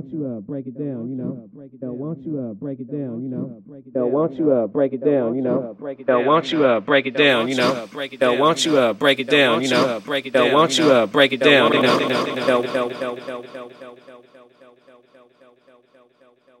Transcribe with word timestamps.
don't 0.00 0.12
you 0.12 0.26
uh, 0.26 0.40
break 0.40 0.66
it 0.66 0.78
down, 0.78 1.08
you 1.10 1.16
know? 1.16 1.48
Yo, 1.80 1.92
why 1.92 2.14
don't 2.14 2.24
you 2.24 2.38
uh, 2.38 2.52
break 2.54 2.80
it 2.80 2.90
down, 2.90 3.22
you 3.22 3.28
know? 3.28 3.62
Yo, 3.94 4.06
why 4.06 4.26
don't 4.26 4.38
you 4.38 4.52
uh, 4.52 4.66
break 4.66 4.92
it 4.92 5.02
down, 5.04 5.34
you 5.34 5.42
know? 5.42 5.76
Yo, 6.06 6.20
why 6.20 6.40
don't 6.40 6.50
you 6.52 6.64
uh, 6.64 6.78
break 6.78 7.06
it 7.06 7.14
down, 7.16 7.48
you 7.48 7.56
know? 7.56 7.88
Yo, 8.20 8.32
why 8.36 8.48
don't 8.48 8.64
you 8.64 8.78
uh, 8.78 8.92
break 8.92 9.20
it 9.20 9.28
down, 9.28 9.62
you 9.62 9.70
know? 9.70 10.00
Yo, 10.34 10.44
why 10.52 10.60
don't 10.60 10.78
you 10.78 10.90
uh, 10.92 11.06
break 11.06 11.32
it 11.32 11.40
down, 11.40 11.72
you 11.72 11.80
know? 11.80 11.96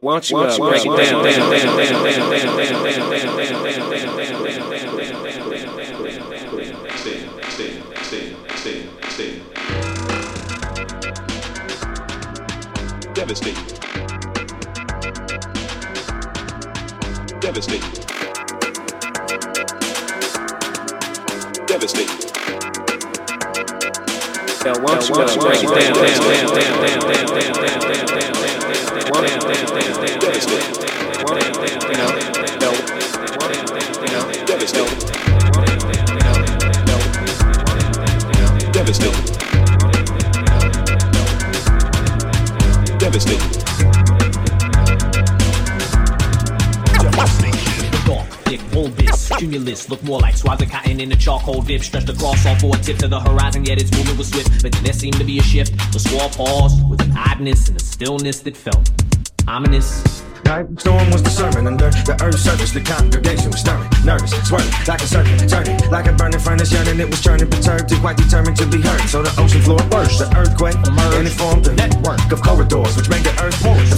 Why 0.00 0.20
don't 0.20 0.30
you 0.30 0.36
uh, 0.38 0.58
break 0.58 0.86
it 0.86 0.96
down, 0.96 1.22
Devastating. 17.56 17.88
Devastating. 21.66 22.18
Yo, 24.62 24.72
why 24.82 24.92
don't 24.92 25.08
you 25.08 25.14
uh, 25.14 25.24
break 25.40 25.64
it 25.64 25.72
down, 25.72 25.96
down, 25.96 26.20
down, 26.20 26.52
down, 26.52 26.60
down, 26.60 26.92
down, 26.92 27.16
down, 27.16 27.80
down, 27.86 28.04
down, 28.04 28.12
down, 28.12 28.12
down, 28.12 28.60
down, 29.16 29.48
down, 29.48 29.76
Devastating. 34.44 35.06
Devastating. 38.72 39.35
Cumulus, 49.56 49.88
look 49.88 50.02
more 50.02 50.20
like 50.20 50.36
swabs 50.36 50.62
of 50.62 50.70
cotton 50.70 51.00
in 51.00 51.10
a 51.12 51.16
charcoal 51.16 51.62
dip, 51.62 51.82
stretched 51.82 52.08
across 52.08 52.44
all 52.46 52.56
four 52.56 52.74
tips 52.74 53.02
of 53.02 53.10
the 53.10 53.20
horizon, 53.20 53.64
yet 53.64 53.80
its 53.80 53.90
movement 53.96 54.18
was 54.18 54.28
swift. 54.28 54.62
But 54.62 54.72
then 54.72 54.84
there 54.84 54.92
seemed 54.92 55.16
to 55.16 55.24
be 55.24 55.38
a 55.38 55.42
shift. 55.42 55.72
The 55.92 55.98
squall 55.98 56.28
paused 56.28 56.88
with 56.88 57.00
an 57.00 57.16
oddness 57.16 57.68
and 57.68 57.76
a 57.76 57.80
stillness 57.80 58.40
that 58.40 58.56
felt 58.56 58.90
ominous. 59.48 60.22
Night 60.44 60.66
Storm 60.78 61.10
was 61.10 61.22
the 61.22 61.30
sermon 61.30 61.66
under 61.66 61.90
the 61.90 62.14
earth's 62.22 62.42
surface. 62.42 62.70
The 62.70 62.80
congregation 62.80 63.50
was 63.50 63.60
stirring, 63.60 63.88
nervous, 64.04 64.30
swerving 64.46 64.70
like 64.86 65.02
a 65.02 65.06
serpent, 65.06 65.50
turning 65.50 65.74
like 65.90 66.06
a 66.06 66.12
burning 66.12 66.38
furnace, 66.38 66.70
yearning. 66.70 67.00
It 67.00 67.10
was 67.10 67.20
turning, 67.20 67.50
perturbed, 67.50 67.90
and 67.90 68.00
quite 68.00 68.16
determined 68.16 68.56
to 68.58 68.66
be 68.66 68.80
heard. 68.80 69.00
So 69.08 69.22
the 69.22 69.32
ocean 69.40 69.62
floor 69.62 69.80
burst, 69.90 70.20
the 70.20 70.30
earthquake 70.38 70.78
emerged, 70.86 71.16
and 71.18 71.26
it 71.26 71.34
formed 71.34 71.66
a 71.66 71.74
network 71.74 72.20
of 72.30 72.42
corridors 72.42 72.94
which 72.96 73.08
made 73.08 73.24
the 73.24 73.34
earth 73.42 73.58
porous 73.58 73.95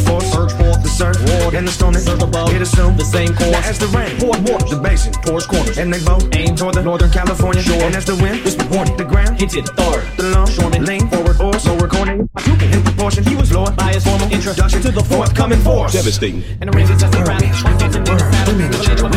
and 1.59 1.67
the 1.67 1.73
stone 1.73 1.95
is 1.97 2.07
above. 2.07 2.55
It 2.55 2.63
assumed 2.63 2.97
the 2.99 3.05
same 3.05 3.35
course 3.35 3.51
now 3.51 3.69
as 3.69 3.79
the 3.79 3.89
rain. 3.89 4.17
Poured 4.21 4.49
waters, 4.49 4.71
the 4.71 4.79
basin 4.79 5.13
towards 5.27 5.47
corners, 5.47 5.77
and 5.77 5.93
they 5.93 5.99
both 6.05 6.25
aim 6.35 6.55
toward 6.55 6.75
the 6.75 6.83
northern 6.83 7.11
California 7.11 7.63
shore. 7.63 7.83
And 7.83 7.97
as 7.97 8.05
the 8.05 8.15
wind 8.15 8.45
whispered 8.45 8.71
warning, 8.71 8.97
the 8.97 9.05
ground 9.05 9.41
hits 9.41 9.55
it 9.57 9.69
hard. 9.77 10.07
The 10.17 10.31
longshoreman 10.31 10.85
leaned 10.85 11.11
forward 11.11 11.41
or 11.41 11.59
so 11.59 11.77
recording. 11.77 12.31
In 12.47 12.83
proportion, 12.85 13.25
he 13.25 13.35
was 13.35 13.53
lowered 13.53 13.77
by 13.77 13.93
his 13.93 14.05
formal 14.05 14.31
introduction 14.31 14.81
to 14.83 14.93
the 14.93 15.03
forthcoming 15.03 15.59
force. 15.61 15.93
Devastating. 15.93 16.45
And 16.61 16.71
the 16.71 16.77
rain 16.77 16.87
just 16.87 17.03
around. 17.15 17.43
The 17.43 17.51
saddle, 18.95 19.11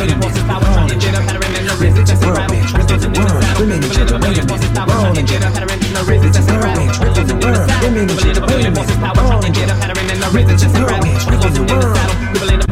get 1.94 2.08
just 2.08 2.24
around 2.26 2.61
ripples 2.92 3.06
and 3.06 3.18
worms. 3.18 3.60
Women 3.60 3.84
and 3.84 3.94
children, 3.94 4.22
women 4.22 4.40
and 4.40 4.76
bone 4.76 5.18
and 5.18 5.28
jitter. 5.28 6.08
Rhythms 6.08 6.36
and 6.36 6.48
whirlwinds, 6.48 7.00
ripples 7.00 7.32
and 7.32 7.44
worms. 7.44 7.72
Women 7.82 8.10
and 8.10 8.20
children, 8.20 8.46
women 8.50 8.66
and 8.68 9.14
bone 9.16 9.46
and 9.46 9.56
jitter. 9.56 10.34
Rhythms 10.34 10.64
and 10.64 10.74
whirlwinds, 10.74 11.26
ripples 11.26 11.58
and 11.58 11.70
worms. 11.70 12.71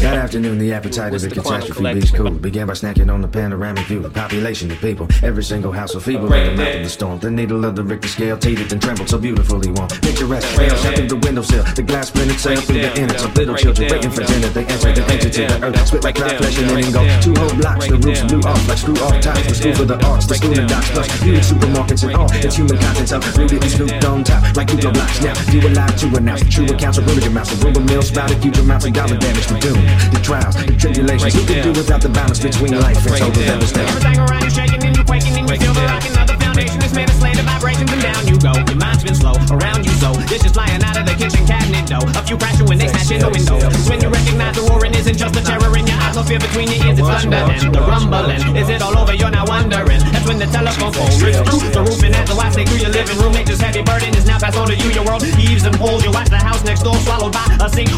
That 0.00 0.14
afternoon, 0.14 0.58
the 0.58 0.72
appetite 0.72 1.12
of 1.12 1.20
the 1.20 1.28
catastrophe 1.28 1.94
beast 1.94 2.14
cool 2.14 2.30
began 2.30 2.66
by 2.66 2.72
snacking 2.72 3.12
on 3.12 3.20
the 3.20 3.28
panoramic 3.28 3.84
view. 3.86 4.00
The 4.00 4.10
population 4.10 4.70
of 4.70 4.78
people, 4.80 5.08
every 5.22 5.42
single 5.42 5.72
house 5.72 5.92
so 5.92 6.00
feeble 6.00 6.28
the 6.28 6.54
mouth 6.54 6.76
of 6.76 6.82
the 6.82 6.88
storm. 6.88 7.18
The 7.18 7.30
needle 7.30 7.64
of 7.64 7.76
the 7.76 7.82
Richter 7.82 8.08
scale 8.08 8.38
teetered 8.38 8.72
and 8.72 8.80
trembled 8.80 9.08
so 9.08 9.18
beautifully 9.18 9.70
warm. 9.72 9.88
Picturesque, 9.88 10.56
rail 10.56 10.74
shot 10.76 10.94
through 10.96 11.08
the 11.08 11.16
windowsill. 11.16 11.64
The 11.74 11.82
glass 11.82 12.08
splintered 12.08 12.38
sail 12.38 12.60
through 12.60 12.82
the 12.82 12.94
innards 12.96 13.22
of 13.24 13.36
little 13.36 13.56
children 13.56 13.90
waiting 13.90 14.10
for 14.10 14.24
dinner. 14.24 14.48
They 14.48 14.64
entered 14.64 14.96
the 14.96 15.04
entrance 15.12 15.36
to 15.36 15.46
the 15.46 15.66
earth, 15.66 15.86
split 15.86 16.04
like 16.04 16.14
down, 16.14 16.30
flesh 16.38 16.58
and 16.58 16.70
then 16.70 16.92
go 16.92 17.02
two 17.20 17.34
whole 17.34 17.54
blocks. 17.58 17.88
The 17.88 17.98
roofs 17.98 18.22
blew 18.22 18.40
off 18.48 18.68
like 18.68 18.78
screw 18.78 18.96
off 19.04 19.20
ties. 19.20 19.46
The 19.46 19.54
screw 19.54 19.74
for 19.74 19.84
the 19.84 19.98
arts, 20.06 20.26
the 20.26 20.34
school 20.34 20.58
and 20.58 20.68
docks 20.68 20.90
plus 20.90 21.10
huge 21.20 21.44
supermarkets 21.44 22.04
and 22.06 22.14
all. 22.16 22.30
It's 22.32 22.56
human 22.56 22.78
contents 22.78 23.12
up, 23.12 23.22
rooted 23.36 23.62
and 23.62 23.72
snooped 23.72 24.04
on 24.04 24.24
top 24.24 24.56
like 24.56 24.68
Google 24.68 24.92
blocks. 24.92 25.20
Now 25.20 25.34
you 25.52 25.60
alive 25.68 25.96
to 26.00 26.06
announce 26.16 26.42
the 26.42 26.50
true 26.50 26.66
accounts 26.66 26.98
of 26.98 27.04
Hooligan 27.04 27.34
Mouse. 27.34 27.50
The 27.50 27.58
rumor 27.66 27.84
mill 27.84 28.02
spouted 28.28 28.44
huge 28.44 28.58
amounts 28.58 28.84
of 28.84 28.92
dollar 28.92 29.16
damage 29.16 29.46
for 29.46 29.58
doom. 29.58 29.80
The 30.12 30.20
trials, 30.22 30.54
the 30.56 30.76
tribulations. 30.76 31.34
Who 31.34 31.44
could 31.46 31.62
do 31.62 31.72
without 31.72 32.02
the 32.02 32.08
balance 32.08 32.40
between 32.40 32.78
life 32.80 33.00
and 33.06 33.16
total 33.16 33.32
down. 33.32 33.58
devastation? 33.58 33.88
Everything 33.88 34.18
around 34.20 34.44
you 34.44 34.50
shaking 34.50 34.82
and 34.84 34.96
you 34.96 35.04
quaking 35.04 35.32
and 35.32 35.44
you 35.44 35.46
Break 35.48 35.60
feel 35.60 35.72
it 35.72 35.74
the 35.74 35.80
down. 35.80 35.96
rocking 35.96 36.16
of 36.18 36.26
the 36.28 36.36
foundation 36.36 36.80
is 36.82 36.92
made 36.94 37.08
of 37.08 37.16
slated 37.16 37.44
vibrations 37.44 37.90
and 37.92 38.02
down 38.02 38.22
you 38.28 38.36
go. 38.38 38.52
Your 38.52 38.76
mind's 38.76 39.04
been 39.04 39.14
slow 39.16 39.34
around 39.50 39.84
you 39.86 39.92
so 39.96 40.12
dishes 40.28 40.52
flying 40.52 40.82
out 40.84 40.96
of 41.00 41.04
the 41.08 41.14
kitchen 41.16 41.44
cabinet 41.46 41.88
dough. 41.88 42.04
A 42.04 42.22
few 42.24 42.36
crashing 42.36 42.66
when 42.68 42.78
they 42.78 42.88
smash 42.88 43.10
in 43.10 43.20
the 43.24 43.30
window. 43.32 43.56
When 43.88 43.98
you 44.04 44.08
recognize 44.12 44.54
the 44.56 44.64
roaring 44.68 44.94
isn't 44.94 45.16
just 45.16 45.34
the 45.34 45.42
terror 45.44 45.72
in 45.76 45.86
your 45.88 46.00
atmosphere 46.04 46.40
between 46.40 46.68
your 46.68 46.80
ears, 46.84 46.98
it's 47.00 47.08
thunder 47.08 47.44
and 47.48 47.72
the 47.72 47.80
rumbling. 47.80 48.56
Is 48.56 48.68
it 48.68 48.82
all 48.82 48.96
over? 48.98 49.14
You're 49.14 49.32
now 49.32 49.46
wondering. 49.48 50.00
That's 50.12 50.26
when 50.28 50.38
the 50.38 50.48
telephone 50.52 50.92
pole 50.92 51.08
rips 51.24 51.40
through 51.48 51.72
the 51.72 51.80
roof 51.80 52.02
and 52.04 52.14
as 52.14 52.28
the 52.28 52.36
wax 52.36 52.56
they 52.56 52.64
through 52.68 52.84
your 52.84 52.92
living 52.92 53.16
room. 53.18 53.32
Nature's 53.32 53.60
heavy 53.60 53.82
burden 53.82 54.12
is 54.14 54.26
now 54.26 54.38
passed 54.38 54.58
on 54.58 54.68
to 54.68 54.76
you. 54.76 54.90
Your 54.92 55.04
world 55.08 55.24
heaves 55.24 55.64
and 55.64 55.74
pulls. 55.80 56.04
You 56.04 56.12
watch 56.12 56.28
the 56.28 56.38
house 56.38 56.62
next 56.64 56.82
door 56.84 56.96
swallowed 57.06 57.32
by 57.32 57.46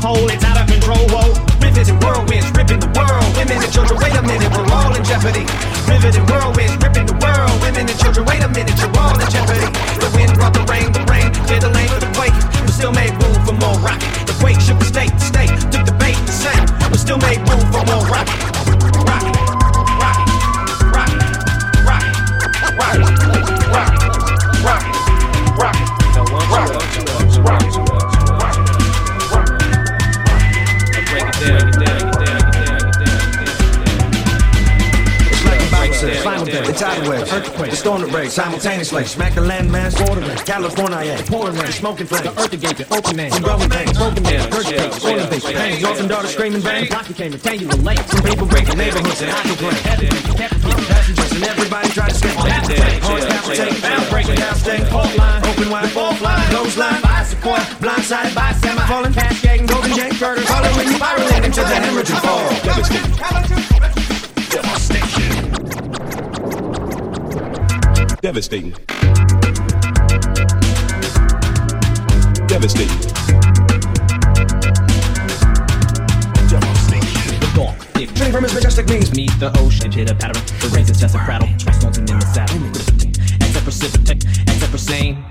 sinkhole. 0.01 0.33
It's 0.33 0.45
out 0.45 0.61
of 0.61 0.67
control. 0.67 1.05
Whoa, 1.09 1.33
rivers 1.61 1.89
and 1.89 2.03
whirlwinds 2.03 2.51
ripping 2.57 2.81
the 2.81 2.91
world. 2.97 3.37
Women 3.37 3.63
and 3.63 3.73
children, 3.73 3.99
wait 4.01 4.15
a 4.17 4.23
minute, 4.23 4.51
we're 4.57 4.73
all 4.73 4.95
in 4.95 5.05
jeopardy. 5.05 5.45
Rivers 5.89 6.17
and 6.17 6.29
whirlwinds 6.29 6.60
break 38.11 38.31
simultaneously. 38.31 39.05
Smack 39.05 39.35
the 39.35 39.41
landmass, 39.41 39.97
bordering 39.97 40.37
California, 40.45 41.01
yeah. 41.05 41.23
pouring 41.27 41.57
rain, 41.57 41.73
smoking 41.73 42.07
flame. 42.07 42.25
The 42.25 42.35
earth 42.41 42.53
agape, 42.53 42.91
open 42.91 43.17
name, 43.17 43.33
umbrella 43.33 43.67
veins, 43.69 43.97
broken 43.97 44.23
nails, 44.23 44.47
regurgitates, 44.47 45.05
ornaments, 45.05 45.47
pain. 45.47 45.85
Orphan 45.85 46.09
daughter 46.09 46.29
screaming 46.29 46.63
bang, 46.63 46.89
blocky 46.89 47.15
came 47.15 47.33
rectangular 47.33 47.77
late. 47.77 47.99
Some 48.11 48.23
people 48.23 48.47
break 48.47 48.67
the 48.67 48.75
neighborhoods 48.75 49.23
and 49.23 49.31
I 49.31 49.43
can 49.43 49.57
play. 49.57 49.77
Passengers 50.91 51.33
and 51.33 51.45
everybody 51.45 51.89
try 51.91 52.09
to 52.09 52.15
escape. 52.15 52.37
hard 52.37 52.65
to 52.67 53.01
horns 53.07 53.81
bound 53.81 54.11
breaking 54.11 54.35
down 54.35 54.55
state, 54.57 54.87
fault 54.89 55.17
line, 55.17 55.45
open 55.47 55.71
wide, 55.71 55.91
fall 55.91 56.15
fly, 56.15 56.37
nose 56.53 56.77
line, 56.77 57.01
buy 57.03 57.23
support, 57.23 57.63
blindsided 57.81 58.35
by 58.35 58.53
semi, 58.61 58.87
falling 58.87 59.13
past 59.13 59.43
gate, 59.43 59.67
golden 59.67 59.93
Jane 59.95 60.15
Carter, 60.19 60.43
following 60.43 60.89
spiraling 60.89 61.45
into 61.45 61.61
the 61.61 61.77
hemorrhaging 61.79 62.21
fall. 62.21 63.60
Devastating. 68.31 68.71
Devastating. 72.47 73.01
The 77.41 77.51
dark, 77.57 77.77
thick, 77.77 78.09
from 78.31 78.45
his 78.45 78.55
majestic 78.55 78.87
knees, 78.89 79.13
meet 79.17 79.33
the 79.41 79.51
ocean, 79.59 79.91
hit 79.91 80.13
a 80.13 80.15
pattern. 80.15 80.45
The 80.61 80.79
is 80.79 81.01
just 81.01 81.17
a 81.17 81.19
prattle. 81.19 81.49
Stones 81.59 81.99
in 81.99 82.07
the 82.07 82.21
saddle. 82.21 82.65
Except 82.69 83.65
precipitate, 83.65 84.25
except 84.43 84.71
for 84.71 84.79
sane. 84.79 85.25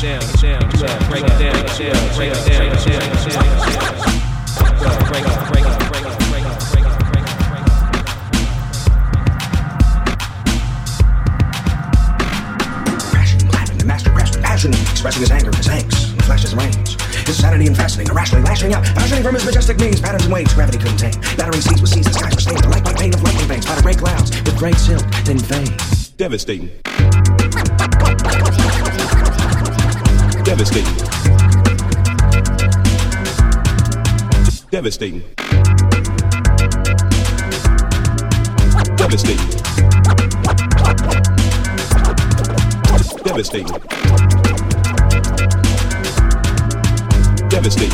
Down, 0.00 0.20
down, 0.40 0.60
down. 0.70 1.10
Break 1.10 1.24
it 1.24 1.38
down, 1.38 1.54
break. 2.14 2.14
Break 2.16 2.34
break 2.34 2.74
break 5.10 5.24
break 5.50 5.64
break 5.64 5.68
break 5.90 6.18
break 6.32 6.94
expressing 15.04 15.20
his 15.20 15.30
anger, 15.30 15.54
his 15.56 15.68
angst, 15.68 16.12
and 16.12 16.24
flashes 16.24 16.54
range. 16.54 16.96
His 17.26 17.36
sanity 17.36 17.66
and 17.66 17.76
irrationally 17.76 18.44
lashing 18.44 18.72
out, 18.72 18.84
passioning 18.84 19.22
from 19.22 19.34
his 19.34 19.44
majestic 19.44 19.78
knees, 19.78 20.00
patterns 20.00 20.24
and 20.24 20.32
waves 20.32 20.54
gravity 20.54 20.78
couldn't. 20.78 21.20
Battering 21.36 21.60
seas 21.60 21.80
with 21.80 21.90
seas, 21.90 22.06
the 22.06 22.12
skies 22.12 22.42
stained. 22.42 22.64
The 22.64 22.68
light 22.68 22.84
like 22.84 22.96
pain 22.96 23.12
of 23.12 23.22
lightning 23.22 23.46
veins, 23.46 23.66
by 23.66 23.74
the 23.74 23.82
gray 23.82 23.94
clouds 23.94 24.30
with 24.30 24.56
great 24.56 24.76
silk, 24.76 25.04
then. 25.24 25.36
Devastating. 26.16 26.16
Devastating. 26.16 26.93
Devastating. 30.44 30.84
Devastating. 34.70 35.22
Devastating. 38.96 39.38
Devastating. 43.24 43.66
Devastating. 47.48 47.90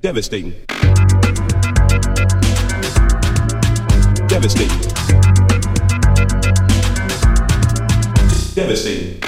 Devastating. 0.00 0.54
Devastating. 4.28 4.89
Devastating. 8.70 9.18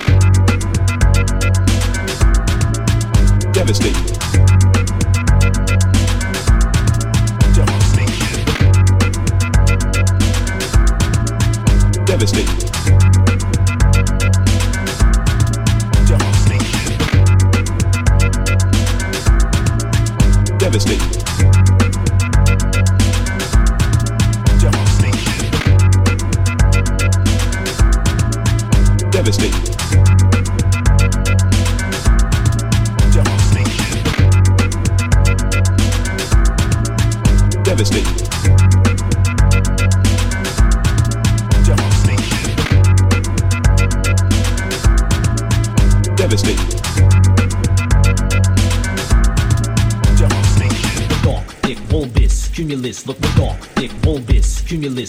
Devastating. 3.52 4.11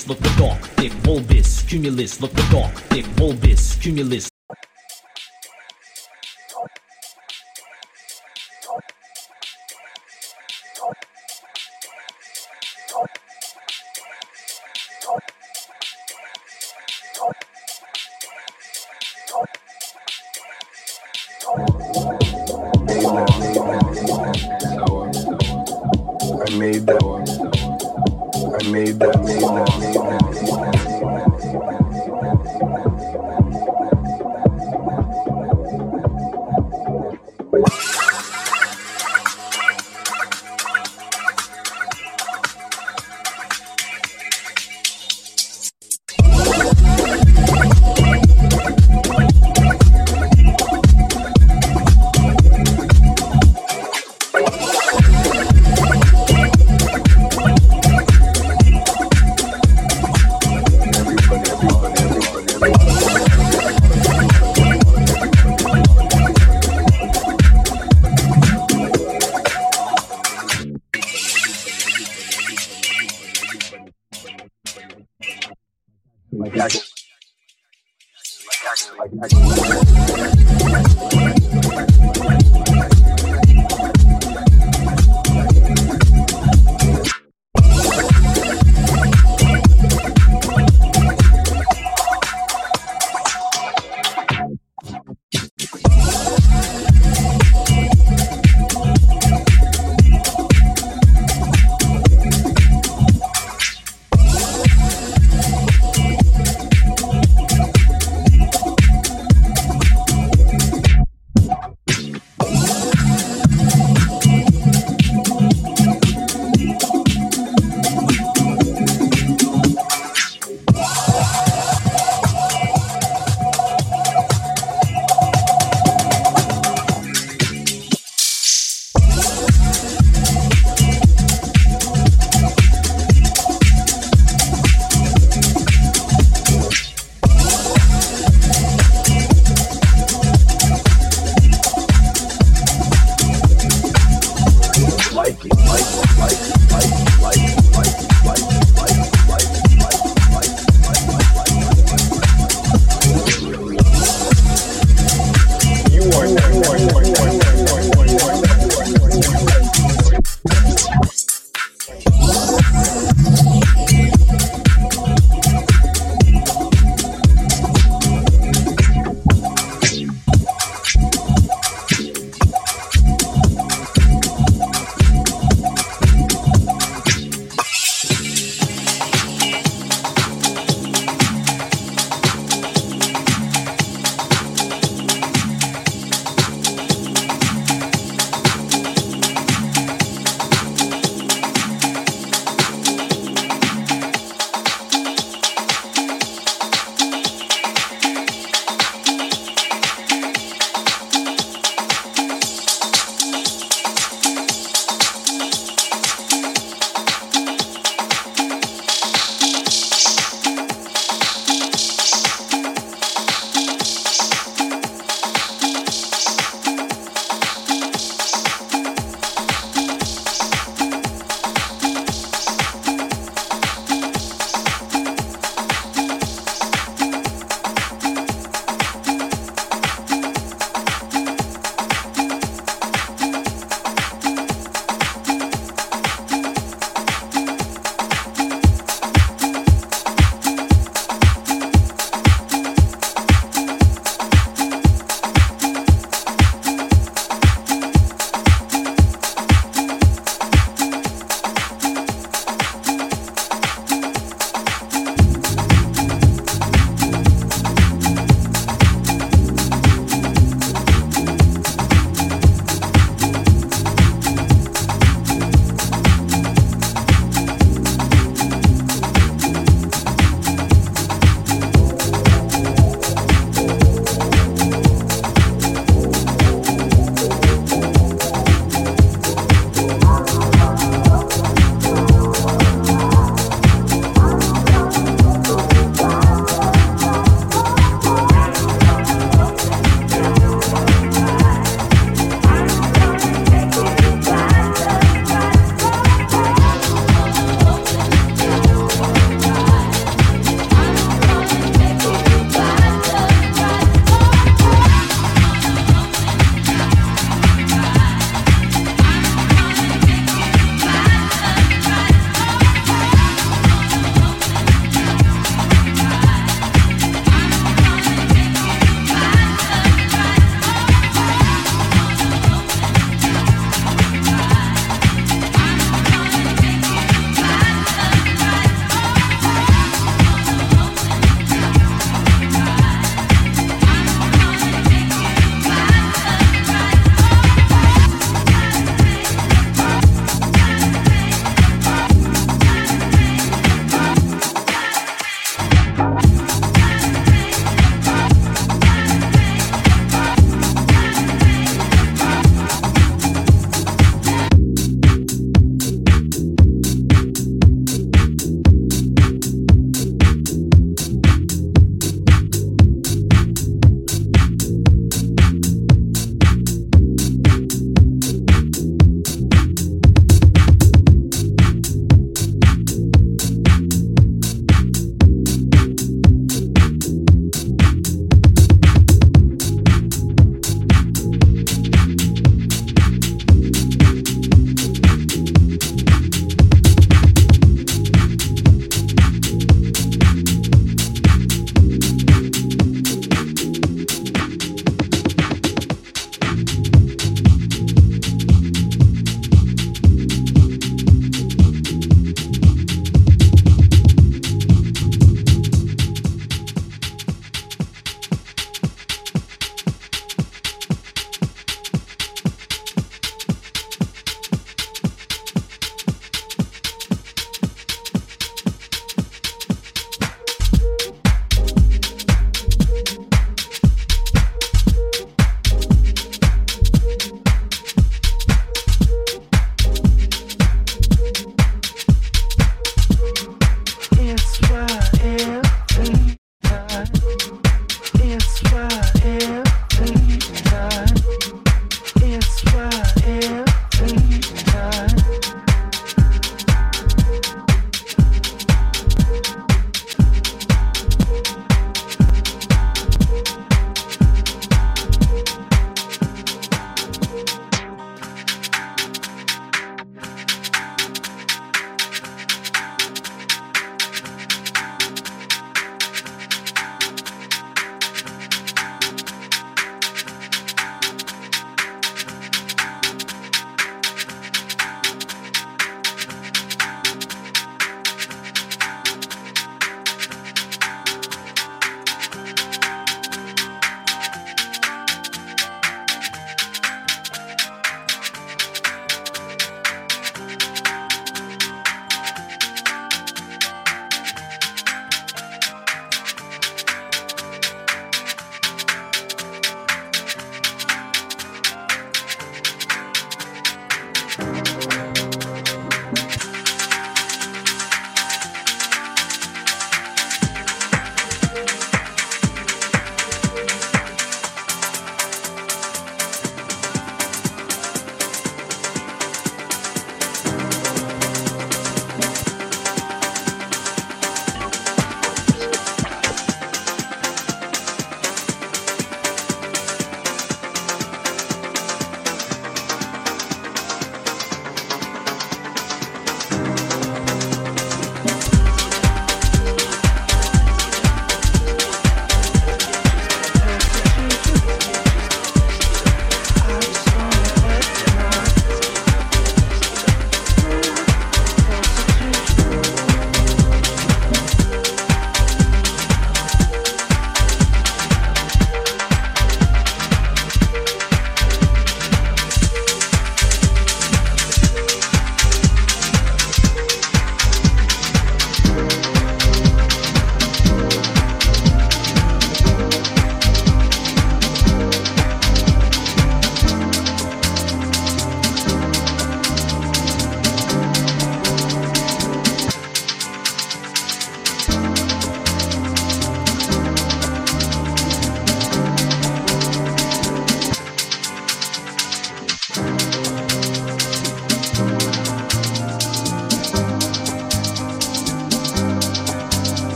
Cumulus, 0.00 0.08
look 0.08 0.18
the 0.20 0.34
dark, 0.38 0.60
thick 0.76 1.02
bulbous, 1.02 1.62
cumulus, 1.62 2.20
look 2.20 2.32
the 2.32 2.42
dark, 2.50 2.74
thick 2.90 3.16
bulbous, 3.16 3.76
cumulus. 3.76 4.30
I 26.42 26.58
made 26.58 26.86
that 26.86 27.02
one. 27.02 27.29
That, 29.00 29.18
made 29.24 29.40
that, 29.40 29.99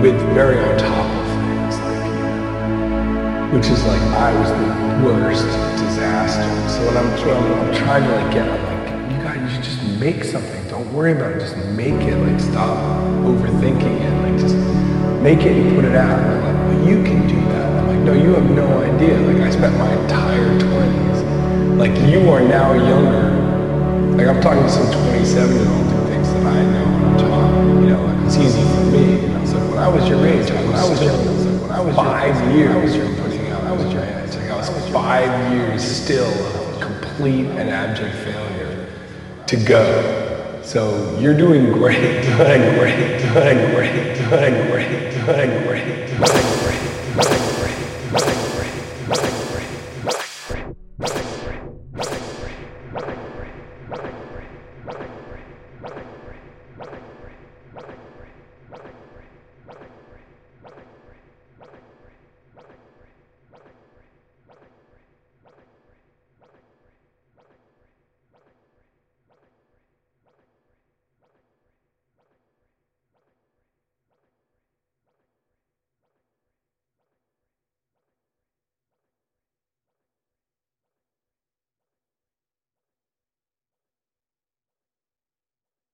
with 0.00 0.18
very 0.32 0.58
on 0.58 0.78
top 0.78 1.04
of 1.04 1.26
things, 1.44 1.78
like 1.80 2.06
you 2.08 3.54
which 3.54 3.66
is 3.66 3.84
like 3.84 4.00
I 4.16 4.32
was 4.40 4.48
the 4.48 5.04
worst 5.04 5.44
disaster. 5.76 6.48
So 6.70 6.86
when 6.86 6.96
I'm, 6.96 7.18
so 7.18 7.36
I'm, 7.36 7.74
trying 7.74 8.04
to 8.04 8.14
like 8.16 8.32
get, 8.32 8.48
I'm 8.48 8.64
like, 8.64 9.12
you 9.12 9.22
guys, 9.22 9.42
you 9.42 9.50
should 9.54 9.64
just 9.64 10.00
make 10.00 10.24
something. 10.24 10.68
Don't 10.68 10.90
worry 10.94 11.12
about 11.12 11.32
it. 11.32 11.40
Just 11.40 11.56
make 11.76 12.00
it. 12.00 12.16
Like 12.16 12.40
stop 12.40 12.78
overthinking 13.28 14.00
it. 14.00 14.22
Like 14.22 14.40
just 14.40 14.56
make 15.20 15.40
it 15.40 15.52
and 15.52 15.76
put 15.76 15.84
it 15.84 15.94
out. 15.94 16.18
And 16.18 16.78
like, 16.78 16.88
you 16.88 17.02
can 17.04 17.28
do 17.28 17.36
that. 17.52 17.80
I'm 17.80 17.88
like, 17.88 17.98
no, 17.98 18.14
you 18.14 18.34
have 18.34 18.50
no 18.50 18.82
idea. 18.82 19.18
Like 19.20 19.42
I 19.42 19.50
spent 19.50 19.76
my 19.76 19.92
entire 20.02 20.58
20s. 20.60 21.76
Like 21.76 22.10
you 22.10 22.30
are 22.30 22.40
now 22.40 22.72
younger. 22.72 24.16
Like 24.16 24.28
I'm 24.28 24.40
talking 24.40 24.62
to 24.62 24.70
some 24.70 24.90
27 25.10 25.56
year 25.56 25.68
old 25.68 25.86
who 25.92 26.06
thinks 26.08 26.28
that 26.30 26.46
I 26.46 26.64
know 26.64 26.84
what 26.84 27.02
I'm 27.02 27.18
talking. 27.18 27.82
You 27.82 27.90
know, 27.90 28.02
like 28.02 28.26
it's 28.26 28.36
easy 28.38 28.62
for 28.62 28.84
me. 28.96 29.29
I 29.80 29.88
was 29.88 30.06
your 30.06 30.26
age, 30.26 30.50
I 30.50 30.62
was 30.88 31.00
was 31.84 31.96
five 31.96 32.54
years, 32.54 32.96
was 32.96 33.18
putting 33.20 33.48
out. 33.48 33.64
I 33.64 33.72
was 33.72 33.90
your 33.92 34.02
age. 34.04 34.36
I 34.36 34.56
was 34.56 34.88
five 34.90 35.52
years 35.52 35.82
still 35.82 36.28
of 36.28 36.80
complete 36.82 37.46
and 37.46 37.70
abject 37.70 38.14
failure 38.16 38.86
to 39.46 39.56
go. 39.56 40.60
So 40.62 41.18
you're 41.18 41.36
doing 41.36 41.72
great, 41.72 42.22
doing 42.36 42.78
great, 42.78 43.22
doing 43.32 43.74
great, 43.74 44.18
doing 44.18 44.70
great, 44.70 45.14
doing 45.14 45.66
great, 45.66 46.08
doing 46.08 46.18
great. 46.18 46.49